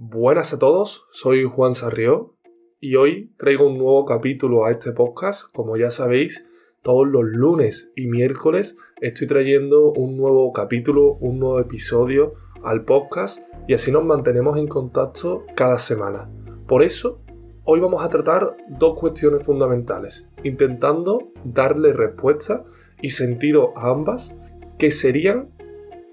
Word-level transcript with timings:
Buenas 0.00 0.54
a 0.54 0.60
todos, 0.60 1.06
soy 1.10 1.42
Juan 1.42 1.74
Sarrió 1.74 2.36
y 2.78 2.94
hoy 2.94 3.32
traigo 3.36 3.66
un 3.66 3.78
nuevo 3.78 4.04
capítulo 4.04 4.64
a 4.64 4.70
este 4.70 4.92
podcast. 4.92 5.52
Como 5.52 5.76
ya 5.76 5.90
sabéis, 5.90 6.48
todos 6.82 7.08
los 7.08 7.24
lunes 7.24 7.92
y 7.96 8.06
miércoles 8.06 8.78
estoy 9.00 9.26
trayendo 9.26 9.90
un 9.90 10.16
nuevo 10.16 10.52
capítulo, 10.52 11.14
un 11.14 11.40
nuevo 11.40 11.58
episodio 11.58 12.34
al 12.62 12.84
podcast 12.84 13.48
y 13.66 13.74
así 13.74 13.90
nos 13.90 14.04
mantenemos 14.04 14.56
en 14.56 14.68
contacto 14.68 15.44
cada 15.56 15.78
semana. 15.78 16.30
Por 16.68 16.84
eso, 16.84 17.20
hoy 17.64 17.80
vamos 17.80 18.04
a 18.04 18.08
tratar 18.08 18.56
dos 18.68 19.00
cuestiones 19.00 19.42
fundamentales, 19.42 20.30
intentando 20.44 21.32
darle 21.42 21.92
respuesta 21.92 22.64
y 23.02 23.10
sentido 23.10 23.76
a 23.76 23.90
ambas, 23.90 24.38
que 24.78 24.92
serían 24.92 25.50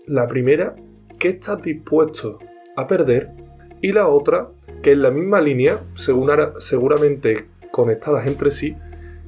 la 0.07 0.27
primera, 0.27 0.75
¿qué 1.19 1.27
estás 1.27 1.61
dispuesto 1.61 2.39
a 2.75 2.87
perder? 2.87 3.44
Y 3.81 3.91
la 3.91 4.07
otra, 4.07 4.51
que 4.81 4.93
es 4.93 4.97
la 4.97 5.11
misma 5.11 5.41
línea, 5.41 5.83
seguramente 5.93 7.47
conectadas 7.71 8.25
entre 8.27 8.51
sí, 8.51 8.75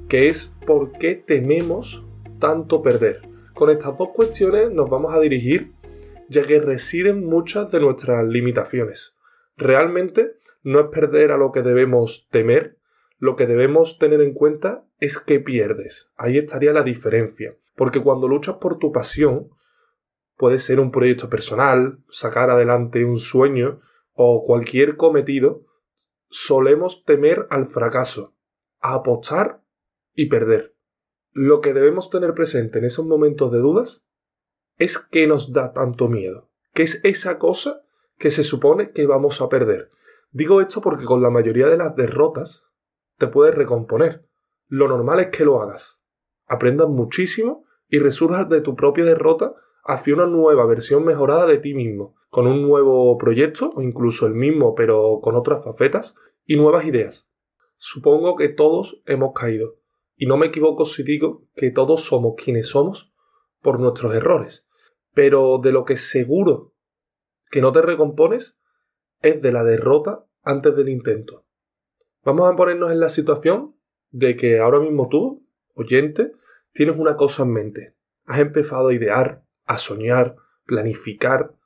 que 0.07 0.29
es 0.29 0.55
por 0.65 0.93
qué 0.93 1.15
tememos 1.15 2.05
tanto 2.39 2.81
perder. 2.81 3.21
Con 3.53 3.69
estas 3.69 3.97
dos 3.97 4.09
cuestiones 4.13 4.71
nos 4.71 4.89
vamos 4.89 5.13
a 5.13 5.19
dirigir 5.19 5.73
ya 6.29 6.43
que 6.43 6.59
residen 6.59 7.25
muchas 7.25 7.71
de 7.71 7.79
nuestras 7.79 8.25
limitaciones. 8.25 9.17
Realmente 9.55 10.37
no 10.63 10.79
es 10.79 10.87
perder 10.87 11.31
a 11.31 11.37
lo 11.37 11.51
que 11.51 11.61
debemos 11.61 12.27
temer, 12.29 12.77
lo 13.17 13.35
que 13.35 13.47
debemos 13.47 13.97
tener 13.97 14.21
en 14.21 14.33
cuenta 14.33 14.85
es 14.99 15.19
que 15.19 15.39
pierdes. 15.39 16.11
Ahí 16.17 16.37
estaría 16.37 16.73
la 16.73 16.83
diferencia. 16.83 17.55
Porque 17.75 18.01
cuando 18.01 18.27
luchas 18.27 18.57
por 18.57 18.77
tu 18.77 18.91
pasión, 18.91 19.49
puede 20.35 20.59
ser 20.59 20.79
un 20.79 20.91
proyecto 20.91 21.29
personal, 21.29 21.99
sacar 22.09 22.49
adelante 22.49 23.05
un 23.05 23.17
sueño 23.17 23.79
o 24.17 24.41
cualquier 24.41 24.97
cometido, 24.97 25.61
solemos 26.27 27.05
temer 27.05 27.47
al 27.51 27.67
fracaso, 27.67 28.35
a 28.79 28.95
apostar 28.95 29.63
y 30.13 30.25
perder. 30.25 30.75
Lo 31.31 31.61
que 31.61 31.73
debemos 31.73 32.09
tener 32.09 32.33
presente 32.33 32.79
en 32.79 32.85
esos 32.85 33.05
momentos 33.05 33.51
de 33.51 33.59
dudas 33.59 34.09
es 34.77 34.97
que 34.97 35.27
nos 35.27 35.53
da 35.53 35.71
tanto 35.71 36.09
miedo, 36.09 36.49
que 36.73 36.81
es 36.81 36.99
esa 37.05 37.37
cosa 37.37 37.85
que 38.17 38.31
se 38.31 38.43
supone 38.43 38.91
que 38.91 39.05
vamos 39.05 39.39
a 39.39 39.49
perder. 39.49 39.91
Digo 40.31 40.61
esto 40.61 40.81
porque 40.81 41.05
con 41.05 41.21
la 41.21 41.29
mayoría 41.29 41.67
de 41.67 41.77
las 41.77 41.95
derrotas 41.95 42.67
te 43.17 43.27
puedes 43.27 43.53
recomponer. 43.53 44.27
Lo 44.67 44.87
normal 44.87 45.19
es 45.19 45.27
que 45.27 45.45
lo 45.45 45.61
hagas. 45.61 46.01
Aprendas 46.47 46.89
muchísimo 46.89 47.65
y 47.87 47.99
resurjas 47.99 48.49
de 48.49 48.61
tu 48.61 48.75
propia 48.75 49.05
derrota 49.05 49.53
hacia 49.85 50.15
una 50.15 50.25
nueva 50.25 50.65
versión 50.65 51.05
mejorada 51.05 51.45
de 51.45 51.59
ti 51.59 51.75
mismo, 51.75 52.16
con 52.37 52.45
un 52.45 52.61
nuevo 52.61 53.17
proyecto 53.17 53.71
o 53.73 53.81
incluso 53.81 54.27
el 54.27 54.35
mismo 54.35 54.75
pero 54.75 55.21
con 55.23 55.33
otras 55.33 55.63
facetas 55.63 56.17
y 56.45 56.55
nuevas 56.55 56.85
ideas. 56.85 57.31
Supongo 57.77 58.35
que 58.35 58.47
todos 58.47 59.01
hemos 59.07 59.33
caído, 59.33 59.79
y 60.15 60.27
no 60.27 60.37
me 60.37 60.45
equivoco 60.45 60.85
si 60.85 61.01
digo 61.01 61.47
que 61.55 61.71
todos 61.71 62.03
somos 62.03 62.35
quienes 62.37 62.67
somos 62.67 63.15
por 63.63 63.79
nuestros 63.79 64.13
errores, 64.13 64.69
pero 65.15 65.57
de 65.57 65.71
lo 65.71 65.83
que 65.83 65.97
seguro 65.97 66.75
que 67.49 67.59
no 67.59 67.71
te 67.71 67.81
recompones 67.81 68.61
es 69.23 69.41
de 69.41 69.51
la 69.51 69.63
derrota 69.63 70.27
antes 70.43 70.75
del 70.75 70.89
intento. 70.89 71.47
Vamos 72.23 72.53
a 72.53 72.55
ponernos 72.55 72.91
en 72.91 72.99
la 72.99 73.09
situación 73.09 73.75
de 74.11 74.35
que 74.35 74.59
ahora 74.59 74.79
mismo 74.79 75.07
tú, 75.09 75.43
oyente, 75.73 76.33
tienes 76.71 76.99
una 76.99 77.15
cosa 77.15 77.41
en 77.41 77.51
mente. 77.51 77.95
Has 78.25 78.37
empezado 78.37 78.89
a 78.89 78.93
idear, 78.93 79.43
a 79.65 79.79
soñar, 79.79 80.35
planificar. 80.67 81.56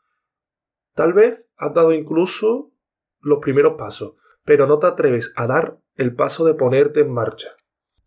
Tal 0.93 1.13
vez 1.13 1.49
has 1.57 1.73
dado 1.73 1.93
incluso 1.93 2.71
los 3.19 3.39
primeros 3.39 3.75
pasos, 3.77 4.15
pero 4.43 4.67
no 4.67 4.79
te 4.79 4.87
atreves 4.87 5.33
a 5.35 5.47
dar 5.47 5.79
el 5.95 6.15
paso 6.15 6.45
de 6.45 6.55
ponerte 6.55 7.01
en 7.01 7.11
marcha, 7.11 7.49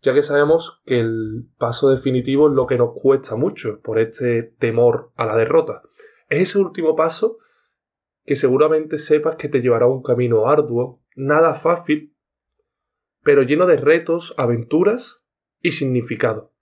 ya 0.01 0.13
que 0.13 0.23
sabemos 0.23 0.81
que 0.85 0.99
el 0.99 1.49
paso 1.57 1.89
definitivo 1.89 2.49
es 2.49 2.55
lo 2.55 2.65
que 2.65 2.77
nos 2.77 2.91
cuesta 2.93 3.35
mucho 3.35 3.81
por 3.81 3.99
este 3.99 4.43
temor 4.43 5.11
a 5.15 5.25
la 5.25 5.35
derrota. 5.35 5.81
Es 6.29 6.41
ese 6.41 6.59
último 6.59 6.95
paso 6.95 7.37
que 8.25 8.35
seguramente 8.35 8.97
sepas 8.97 9.35
que 9.35 9.49
te 9.49 9.61
llevará 9.61 9.85
a 9.85 9.89
un 9.89 10.01
camino 10.01 10.47
arduo, 10.47 11.01
nada 11.15 11.53
fácil, 11.53 12.15
pero 13.23 13.43
lleno 13.43 13.65
de 13.65 13.77
retos, 13.77 14.33
aventuras 14.37 15.23
y 15.61 15.71
significado 15.71 16.55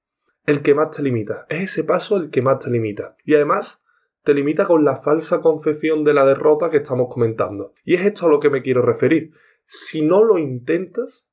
el 0.45 0.61
que 0.61 0.75
más 0.75 0.91
te 0.91 1.03
limita. 1.03 1.45
Es 1.49 1.63
ese 1.63 1.83
paso 1.83 2.17
el 2.17 2.29
que 2.29 2.41
más 2.41 2.59
te 2.59 2.69
limita. 2.69 3.15
Y 3.23 3.35
además 3.35 3.82
te 4.23 4.33
limita 4.33 4.65
con 4.65 4.83
la 4.83 4.95
falsa 4.95 5.41
concepción 5.41 6.03
de 6.03 6.13
la 6.13 6.25
derrota 6.25 6.69
que 6.69 6.77
estamos 6.77 7.07
comentando. 7.09 7.73
Y 7.83 7.95
es 7.95 8.05
esto 8.05 8.25
a 8.25 8.29
lo 8.29 8.39
que 8.39 8.49
me 8.49 8.61
quiero 8.61 8.81
referir. 8.81 9.31
Si 9.63 10.01
no 10.01 10.23
lo 10.23 10.37
intentas, 10.37 11.29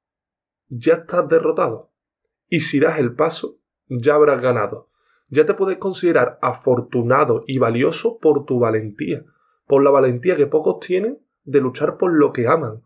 ya 0.68 0.94
estás 0.94 1.28
derrotado. 1.28 1.92
Y 2.48 2.60
si 2.60 2.80
das 2.80 2.98
el 2.98 3.14
paso, 3.14 3.60
ya 3.88 4.14
habrás 4.14 4.42
ganado. 4.42 4.90
Ya 5.28 5.46
te 5.46 5.54
puedes 5.54 5.78
considerar 5.78 6.38
afortunado 6.42 7.44
y 7.46 7.58
valioso 7.58 8.18
por 8.18 8.44
tu 8.44 8.58
valentía, 8.58 9.24
por 9.66 9.82
la 9.82 9.90
valentía 9.90 10.34
que 10.34 10.46
pocos 10.46 10.80
tienen 10.80 11.24
de 11.44 11.60
luchar 11.60 11.96
por 11.96 12.12
lo 12.12 12.32
que 12.32 12.48
aman, 12.48 12.82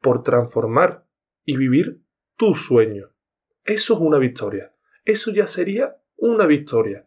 por 0.00 0.22
transformar 0.22 1.06
y 1.44 1.56
vivir 1.56 2.02
tu 2.36 2.54
sueño. 2.54 3.10
Eso 3.64 3.94
es 3.94 4.00
una 4.00 4.18
victoria 4.18 4.74
eso 5.04 5.32
ya 5.32 5.46
sería 5.46 5.96
una 6.16 6.46
victoria. 6.46 7.06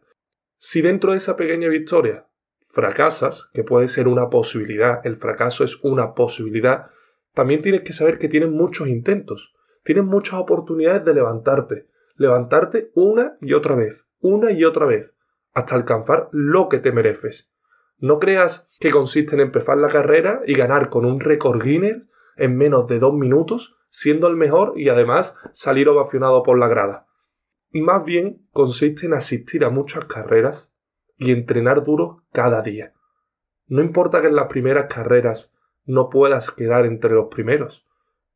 Si 0.56 0.82
dentro 0.82 1.12
de 1.12 1.18
esa 1.18 1.36
pequeña 1.36 1.68
victoria 1.68 2.26
fracasas, 2.68 3.50
que 3.54 3.62
puede 3.62 3.88
ser 3.88 4.08
una 4.08 4.30
posibilidad, 4.30 5.00
el 5.06 5.16
fracaso 5.16 5.62
es 5.62 5.84
una 5.84 6.14
posibilidad, 6.14 6.86
también 7.32 7.62
tienes 7.62 7.82
que 7.82 7.92
saber 7.92 8.18
que 8.18 8.28
tienes 8.28 8.50
muchos 8.50 8.88
intentos, 8.88 9.54
tienes 9.84 10.04
muchas 10.04 10.40
oportunidades 10.40 11.04
de 11.04 11.14
levantarte, 11.14 11.88
levantarte 12.16 12.90
una 12.94 13.36
y 13.40 13.52
otra 13.52 13.76
vez, 13.76 14.04
una 14.20 14.50
y 14.50 14.64
otra 14.64 14.86
vez, 14.86 15.12
hasta 15.52 15.76
alcanzar 15.76 16.28
lo 16.32 16.68
que 16.68 16.80
te 16.80 16.92
mereces. 16.92 17.52
No 17.98 18.18
creas 18.18 18.70
que 18.80 18.90
consiste 18.90 19.36
en 19.36 19.40
empezar 19.40 19.76
la 19.76 19.88
carrera 19.88 20.42
y 20.46 20.54
ganar 20.54 20.88
con 20.88 21.04
un 21.04 21.20
récord 21.20 21.62
Guinness 21.62 22.08
en 22.36 22.56
menos 22.56 22.88
de 22.88 22.98
dos 22.98 23.14
minutos, 23.14 23.76
siendo 23.88 24.26
el 24.26 24.36
mejor 24.36 24.72
y 24.76 24.88
además 24.88 25.38
salir 25.52 25.88
ovacionado 25.88 26.42
por 26.42 26.58
la 26.58 26.66
grada 26.66 27.06
más 27.80 28.04
bien 28.04 28.46
consiste 28.52 29.06
en 29.06 29.14
asistir 29.14 29.64
a 29.64 29.70
muchas 29.70 30.04
carreras 30.04 30.74
y 31.18 31.32
entrenar 31.32 31.82
duro 31.82 32.24
cada 32.32 32.62
día. 32.62 32.94
No 33.66 33.82
importa 33.82 34.20
que 34.20 34.28
en 34.28 34.36
las 34.36 34.48
primeras 34.48 34.92
carreras 34.92 35.56
no 35.84 36.08
puedas 36.08 36.50
quedar 36.50 36.86
entre 36.86 37.12
los 37.12 37.26
primeros, 37.26 37.86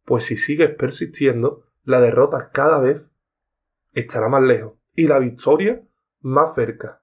pues 0.04 0.24
si 0.24 0.36
sigues 0.36 0.74
persistiendo, 0.74 1.64
la 1.84 2.00
derrota 2.00 2.50
cada 2.52 2.80
vez 2.80 3.10
estará 3.92 4.28
más 4.28 4.42
lejos 4.42 4.74
y 4.94 5.06
la 5.06 5.18
victoria 5.18 5.86
más 6.20 6.54
cerca. 6.54 7.02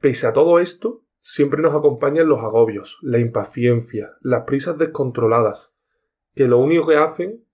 Pese 0.00 0.26
a 0.26 0.32
todo 0.32 0.58
esto, 0.58 1.04
siempre 1.20 1.62
nos 1.62 1.74
acompañan 1.74 2.28
los 2.28 2.42
agobios, 2.42 2.98
la 3.02 3.18
impaciencia, 3.18 4.16
las 4.20 4.42
prisas 4.42 4.78
descontroladas, 4.78 5.78
que 6.34 6.48
lo 6.48 6.58
único 6.58 6.88
que 6.88 6.96
hacen 6.96 7.44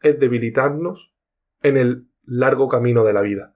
es 0.00 0.20
debilitarnos 0.20 1.14
en 1.62 1.76
el 1.76 2.08
largo 2.24 2.68
camino 2.68 3.04
de 3.04 3.12
la 3.12 3.22
vida. 3.22 3.55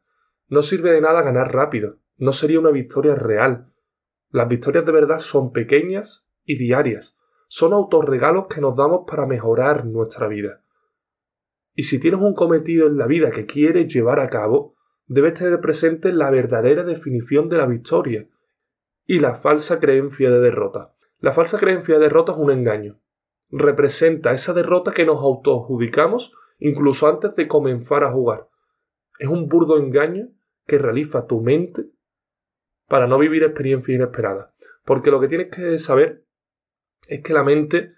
No 0.50 0.64
sirve 0.64 0.90
de 0.90 1.00
nada 1.00 1.22
ganar 1.22 1.54
rápido, 1.54 2.00
no 2.16 2.32
sería 2.32 2.58
una 2.58 2.72
victoria 2.72 3.14
real. 3.14 3.72
Las 4.30 4.48
victorias 4.48 4.84
de 4.84 4.90
verdad 4.90 5.20
son 5.20 5.52
pequeñas 5.52 6.28
y 6.44 6.58
diarias, 6.58 7.20
son 7.46 7.72
autorregalos 7.72 8.46
que 8.52 8.60
nos 8.60 8.76
damos 8.76 9.02
para 9.06 9.26
mejorar 9.26 9.86
nuestra 9.86 10.26
vida. 10.26 10.64
Y 11.76 11.84
si 11.84 12.00
tienes 12.00 12.20
un 12.20 12.34
cometido 12.34 12.88
en 12.88 12.98
la 12.98 13.06
vida 13.06 13.30
que 13.30 13.46
quieres 13.46 13.94
llevar 13.94 14.18
a 14.18 14.28
cabo, 14.28 14.74
debes 15.06 15.34
tener 15.34 15.60
presente 15.60 16.12
la 16.12 16.32
verdadera 16.32 16.82
definición 16.82 17.48
de 17.48 17.58
la 17.58 17.66
victoria 17.66 18.28
y 19.06 19.20
la 19.20 19.36
falsa 19.36 19.78
creencia 19.78 20.32
de 20.32 20.40
derrota. 20.40 20.96
La 21.20 21.32
falsa 21.32 21.60
creencia 21.60 21.94
de 21.94 22.00
derrota 22.00 22.32
es 22.32 22.38
un 22.38 22.50
engaño. 22.50 23.00
Representa 23.50 24.32
esa 24.32 24.52
derrota 24.52 24.90
que 24.90 25.06
nos 25.06 25.22
autoadjudicamos 25.22 26.34
incluso 26.58 27.06
antes 27.08 27.36
de 27.36 27.46
comenzar 27.46 28.02
a 28.02 28.10
jugar. 28.10 28.48
Es 29.20 29.28
un 29.28 29.48
burdo 29.48 29.78
engaño 29.78 30.32
que 30.70 30.78
realiza 30.78 31.26
tu 31.26 31.40
mente 31.40 31.90
para 32.86 33.08
no 33.08 33.18
vivir 33.18 33.42
experiencias 33.42 33.96
inesperadas. 33.96 34.54
Porque 34.84 35.10
lo 35.10 35.18
que 35.18 35.26
tienes 35.26 35.48
que 35.50 35.80
saber 35.80 36.24
es 37.08 37.24
que 37.24 37.32
la 37.32 37.42
mente 37.42 37.94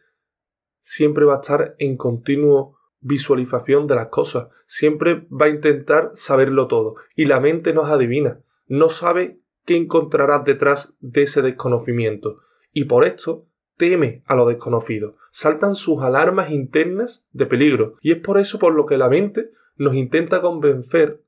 siempre 0.80 1.26
va 1.26 1.34
a 1.34 1.40
estar 1.42 1.76
en 1.78 1.98
continuo 1.98 2.78
visualización 3.00 3.86
de 3.86 3.96
las 3.96 4.08
cosas, 4.08 4.48
siempre 4.64 5.26
va 5.30 5.46
a 5.46 5.50
intentar 5.50 6.12
saberlo 6.14 6.66
todo. 6.66 6.94
Y 7.14 7.26
la 7.26 7.40
mente 7.40 7.74
no 7.74 7.82
es 7.82 7.90
adivina, 7.90 8.40
no 8.66 8.88
sabe 8.88 9.42
qué 9.66 9.76
encontrarás 9.76 10.42
detrás 10.46 10.96
de 11.00 11.24
ese 11.24 11.42
desconocimiento. 11.42 12.38
Y 12.72 12.84
por 12.84 13.04
esto 13.04 13.48
teme 13.76 14.22
a 14.24 14.34
lo 14.34 14.46
desconocido. 14.46 15.16
Saltan 15.30 15.74
sus 15.74 16.02
alarmas 16.02 16.50
internas 16.50 17.28
de 17.32 17.44
peligro. 17.44 17.98
Y 18.00 18.12
es 18.12 18.18
por 18.18 18.38
eso 18.38 18.58
por 18.58 18.72
lo 18.72 18.86
que 18.86 18.96
la 18.96 19.10
mente 19.10 19.50
nos 19.76 19.94
intenta 19.94 20.40
convencer 20.40 21.22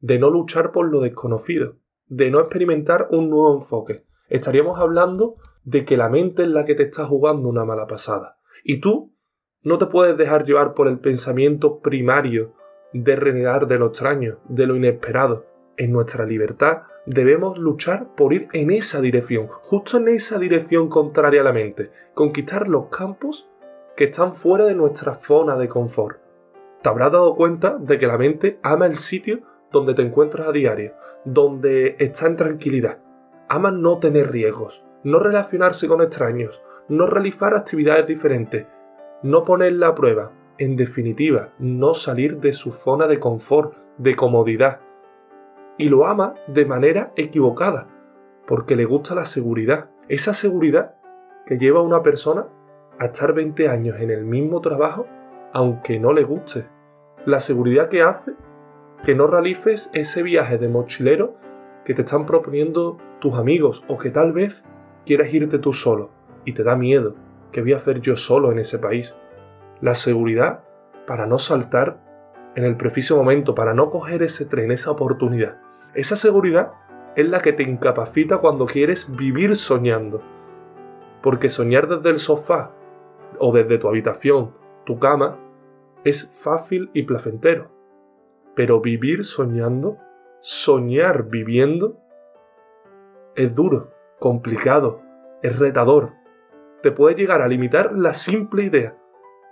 de 0.00 0.18
no 0.18 0.30
luchar 0.30 0.72
por 0.72 0.90
lo 0.90 1.00
desconocido, 1.00 1.76
de 2.06 2.30
no 2.30 2.40
experimentar 2.40 3.08
un 3.10 3.28
nuevo 3.30 3.54
enfoque. 3.56 4.04
Estaríamos 4.28 4.78
hablando 4.78 5.34
de 5.64 5.84
que 5.84 5.96
la 5.96 6.08
mente 6.08 6.42
es 6.42 6.48
la 6.48 6.64
que 6.64 6.74
te 6.74 6.84
está 6.84 7.04
jugando 7.04 7.48
una 7.48 7.64
mala 7.64 7.86
pasada. 7.86 8.38
Y 8.64 8.80
tú 8.80 9.14
no 9.62 9.78
te 9.78 9.86
puedes 9.86 10.16
dejar 10.16 10.44
llevar 10.44 10.74
por 10.74 10.88
el 10.88 10.98
pensamiento 10.98 11.80
primario 11.80 12.54
de 12.92 13.16
renegar 13.16 13.66
de 13.66 13.78
lo 13.78 13.86
extraño, 13.86 14.38
de 14.48 14.66
lo 14.66 14.76
inesperado. 14.76 15.46
En 15.76 15.92
nuestra 15.92 16.24
libertad 16.24 16.82
debemos 17.06 17.58
luchar 17.58 18.14
por 18.14 18.32
ir 18.32 18.48
en 18.52 18.70
esa 18.70 19.00
dirección, 19.00 19.48
justo 19.48 19.98
en 19.98 20.08
esa 20.08 20.38
dirección 20.38 20.88
contraria 20.88 21.40
a 21.40 21.44
la 21.44 21.52
mente, 21.52 21.90
conquistar 22.14 22.68
los 22.68 22.86
campos 22.86 23.50
que 23.96 24.04
están 24.04 24.34
fuera 24.34 24.64
de 24.64 24.74
nuestra 24.74 25.14
zona 25.14 25.56
de 25.56 25.68
confort. 25.68 26.20
Te 26.82 26.88
habrás 26.88 27.12
dado 27.12 27.34
cuenta 27.34 27.76
de 27.78 27.98
que 27.98 28.06
la 28.06 28.18
mente 28.18 28.60
ama 28.62 28.86
el 28.86 28.96
sitio 28.96 29.40
donde 29.72 29.94
te 29.94 30.02
encuentras 30.02 30.48
a 30.48 30.52
diario, 30.52 30.94
donde 31.24 31.96
está 31.98 32.26
en 32.26 32.36
tranquilidad. 32.36 33.00
Ama 33.48 33.70
no 33.70 33.98
tener 33.98 34.30
riesgos, 34.30 34.84
no 35.04 35.18
relacionarse 35.18 35.88
con 35.88 36.02
extraños, 36.02 36.62
no 36.88 37.06
realizar 37.06 37.54
actividades 37.54 38.06
diferentes, 38.06 38.66
no 39.22 39.44
ponerla 39.44 39.88
a 39.88 39.94
prueba, 39.94 40.32
en 40.58 40.76
definitiva, 40.76 41.52
no 41.58 41.94
salir 41.94 42.38
de 42.40 42.52
su 42.52 42.72
zona 42.72 43.06
de 43.06 43.18
confort, 43.18 43.74
de 43.96 44.14
comodidad. 44.14 44.80
Y 45.76 45.88
lo 45.88 46.06
ama 46.06 46.34
de 46.48 46.66
manera 46.66 47.12
equivocada, 47.16 47.88
porque 48.46 48.74
le 48.74 48.84
gusta 48.84 49.14
la 49.14 49.24
seguridad. 49.24 49.90
Esa 50.08 50.34
seguridad 50.34 50.96
que 51.46 51.58
lleva 51.58 51.80
a 51.80 51.84
una 51.84 52.02
persona 52.02 52.48
a 52.98 53.06
estar 53.06 53.32
20 53.32 53.68
años 53.68 54.00
en 54.00 54.10
el 54.10 54.24
mismo 54.24 54.60
trabajo 54.60 55.06
aunque 55.52 55.98
no 55.98 56.12
le 56.12 56.24
guste. 56.24 56.68
La 57.24 57.40
seguridad 57.40 57.88
que 57.88 58.02
hace 58.02 58.32
que 59.02 59.14
no 59.14 59.26
realices 59.26 59.90
ese 59.94 60.22
viaje 60.22 60.58
de 60.58 60.68
mochilero 60.68 61.36
que 61.84 61.94
te 61.94 62.02
están 62.02 62.26
proponiendo 62.26 62.98
tus 63.20 63.34
amigos 63.34 63.84
o 63.88 63.96
que 63.96 64.10
tal 64.10 64.32
vez 64.32 64.64
quieras 65.06 65.32
irte 65.32 65.58
tú 65.58 65.72
solo 65.72 66.10
y 66.44 66.52
te 66.52 66.62
da 66.62 66.76
miedo. 66.76 67.14
¿Qué 67.52 67.62
voy 67.62 67.72
a 67.72 67.76
hacer 67.76 68.00
yo 68.00 68.16
solo 68.16 68.52
en 68.52 68.58
ese 68.58 68.78
país? 68.78 69.18
La 69.80 69.94
seguridad 69.94 70.64
para 71.06 71.26
no 71.26 71.38
saltar 71.38 72.04
en 72.54 72.64
el 72.64 72.76
preciso 72.76 73.16
momento, 73.16 73.54
para 73.54 73.72
no 73.72 73.88
coger 73.88 74.22
ese 74.22 74.44
tren, 74.44 74.70
esa 74.70 74.90
oportunidad. 74.90 75.60
Esa 75.94 76.16
seguridad 76.16 76.72
es 77.16 77.28
la 77.28 77.40
que 77.40 77.52
te 77.52 77.62
incapacita 77.62 78.38
cuando 78.38 78.66
quieres 78.66 79.16
vivir 79.16 79.56
soñando. 79.56 80.22
Porque 81.22 81.48
soñar 81.48 81.88
desde 81.88 82.10
el 82.10 82.18
sofá 82.18 82.72
o 83.38 83.52
desde 83.52 83.78
tu 83.78 83.88
habitación, 83.88 84.54
tu 84.84 84.98
cama, 84.98 85.38
es 86.04 86.42
fácil 86.42 86.90
y 86.92 87.04
placentero. 87.04 87.77
Pero 88.58 88.80
vivir 88.80 89.22
soñando, 89.22 89.98
soñar 90.40 91.28
viviendo, 91.28 92.00
es 93.36 93.54
duro, 93.54 93.92
complicado, 94.18 95.00
es 95.44 95.60
retador. 95.60 96.14
Te 96.82 96.90
puede 96.90 97.14
llegar 97.14 97.40
a 97.40 97.46
limitar 97.46 97.92
la 97.92 98.14
simple 98.14 98.64
idea, 98.64 98.98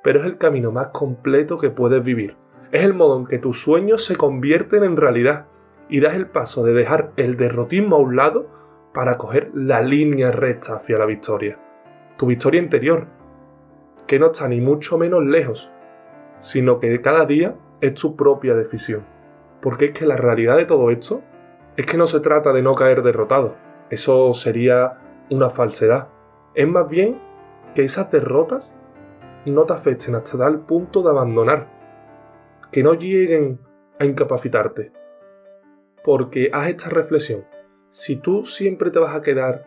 pero 0.02 0.18
es 0.18 0.26
el 0.26 0.38
camino 0.38 0.72
más 0.72 0.88
completo 0.88 1.56
que 1.56 1.70
puedes 1.70 2.02
vivir. 2.02 2.36
Es 2.72 2.82
el 2.82 2.94
modo 2.94 3.16
en 3.20 3.26
que 3.28 3.38
tus 3.38 3.62
sueños 3.62 4.04
se 4.04 4.16
convierten 4.16 4.82
en 4.82 4.96
realidad 4.96 5.46
y 5.88 6.00
das 6.00 6.16
el 6.16 6.26
paso 6.26 6.64
de 6.64 6.72
dejar 6.72 7.12
el 7.16 7.36
derrotismo 7.36 7.94
a 7.94 8.00
un 8.00 8.16
lado 8.16 8.50
para 8.92 9.18
coger 9.18 9.52
la 9.54 9.82
línea 9.82 10.32
recta 10.32 10.74
hacia 10.74 10.98
la 10.98 11.06
victoria. 11.06 11.60
Tu 12.18 12.26
victoria 12.26 12.60
interior, 12.60 13.06
que 14.08 14.18
no 14.18 14.32
está 14.32 14.48
ni 14.48 14.60
mucho 14.60 14.98
menos 14.98 15.24
lejos, 15.24 15.72
sino 16.38 16.80
que 16.80 17.00
cada 17.00 17.24
día 17.24 17.56
es 17.80 17.94
tu 17.94 18.16
propia 18.16 18.54
decisión. 18.54 19.06
Porque 19.60 19.86
es 19.86 19.90
que 19.92 20.06
la 20.06 20.16
realidad 20.16 20.56
de 20.56 20.64
todo 20.64 20.90
esto 20.90 21.22
es 21.76 21.86
que 21.86 21.98
no 21.98 22.06
se 22.06 22.20
trata 22.20 22.52
de 22.52 22.62
no 22.62 22.72
caer 22.72 23.02
derrotado. 23.02 23.56
Eso 23.90 24.32
sería 24.34 24.98
una 25.30 25.50
falsedad. 25.50 26.08
Es 26.54 26.68
más 26.68 26.88
bien 26.88 27.20
que 27.74 27.84
esas 27.84 28.10
derrotas 28.10 28.78
no 29.44 29.64
te 29.64 29.74
afecten 29.74 30.14
hasta 30.14 30.38
tal 30.38 30.60
punto 30.60 31.02
de 31.02 31.10
abandonar. 31.10 31.68
Que 32.70 32.82
no 32.82 32.94
lleguen 32.94 33.60
a 33.98 34.04
incapacitarte. 34.04 34.92
Porque 36.02 36.50
haz 36.52 36.68
esta 36.68 36.90
reflexión. 36.90 37.46
Si 37.88 38.16
tú 38.16 38.44
siempre 38.44 38.90
te 38.90 38.98
vas 38.98 39.14
a 39.14 39.22
quedar 39.22 39.66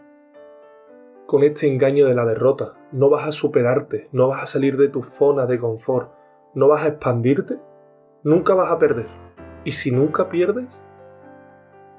con 1.25 1.43
este 1.43 1.67
engaño 1.67 2.07
de 2.07 2.15
la 2.15 2.25
derrota, 2.25 2.73
no 2.91 3.09
vas 3.09 3.27
a 3.27 3.31
superarte, 3.31 4.09
no 4.11 4.27
vas 4.27 4.43
a 4.43 4.47
salir 4.47 4.77
de 4.77 4.89
tu 4.89 5.03
zona 5.03 5.45
de 5.45 5.59
confort, 5.59 6.11
no 6.55 6.67
vas 6.67 6.83
a 6.83 6.87
expandirte, 6.87 7.59
nunca 8.23 8.53
vas 8.53 8.71
a 8.71 8.79
perder. 8.79 9.07
Y 9.63 9.71
si 9.71 9.91
nunca 9.91 10.29
pierdes, 10.29 10.83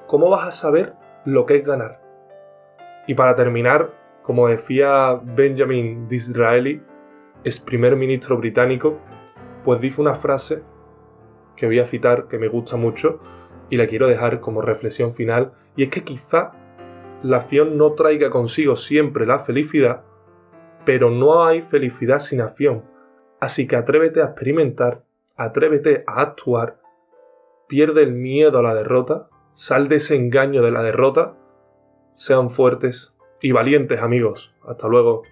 ¿cómo 0.06 0.30
vas 0.30 0.48
a 0.48 0.52
saber 0.52 0.94
lo 1.24 1.46
que 1.46 1.56
es 1.56 1.66
ganar? 1.66 2.00
Y 3.06 3.14
para 3.14 3.34
terminar, 3.34 3.94
como 4.22 4.48
decía 4.48 5.20
Benjamin 5.22 6.08
Disraeli, 6.08 6.82
ex 7.44 7.60
primer 7.60 7.96
ministro 7.96 8.36
británico, 8.36 9.00
pues 9.64 9.80
dice 9.80 10.00
una 10.00 10.14
frase 10.14 10.62
que 11.56 11.66
voy 11.66 11.78
a 11.78 11.84
citar 11.84 12.28
que 12.28 12.38
me 12.38 12.48
gusta 12.48 12.76
mucho 12.76 13.20
y 13.68 13.76
la 13.76 13.86
quiero 13.86 14.08
dejar 14.08 14.40
como 14.40 14.62
reflexión 14.62 15.12
final, 15.12 15.52
y 15.76 15.84
es 15.84 15.90
que 15.90 16.02
quizá 16.02 16.52
la 17.22 17.36
acción 17.36 17.76
no 17.76 17.92
traiga 17.92 18.30
consigo 18.30 18.74
siempre 18.76 19.26
la 19.26 19.38
felicidad, 19.38 20.02
pero 20.84 21.10
no 21.10 21.44
hay 21.44 21.60
felicidad 21.60 22.18
sin 22.18 22.40
acción. 22.40 22.84
Así 23.40 23.68
que 23.68 23.76
atrévete 23.76 24.22
a 24.22 24.26
experimentar, 24.26 25.04
atrévete 25.40 26.04
a 26.06 26.20
actuar, 26.20 26.80
pierde 27.66 28.02
el 28.02 28.12
miedo 28.12 28.58
a 28.58 28.62
la 28.62 28.74
derrota, 28.74 29.30
sal 29.54 29.88
de 29.88 29.96
ese 29.96 30.14
engaño 30.14 30.62
de 30.62 30.70
la 30.70 30.82
derrota, 30.82 31.38
sean 32.12 32.50
fuertes 32.50 33.16
y 33.40 33.52
valientes 33.52 34.02
amigos. 34.02 34.54
Hasta 34.62 34.88
luego. 34.88 35.22